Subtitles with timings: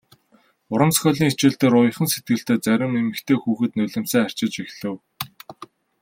[0.71, 4.95] Уран зохиолын хичээл дээр уяхан сэтгэлтэй зарим эмэгтэй хүүхэд нулимсаа арчиж эхлэв.